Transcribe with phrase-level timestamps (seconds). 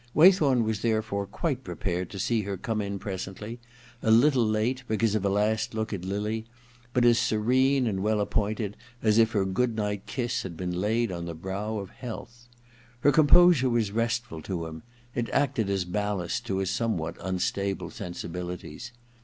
[0.15, 3.59] Way thorn was therefore quite prepared to see her come in presently,
[4.01, 6.47] a little late because of a last look at Lily,
[6.91, 11.11] but as serene and well appointed as if her good night kiss had been laid
[11.11, 12.47] on the brow of health.
[13.01, 14.81] Her composure was restful to him;
[15.13, 18.93] it acted as ballast to his somewhat un stable sensibilities.